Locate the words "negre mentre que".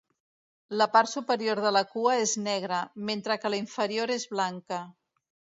2.47-3.55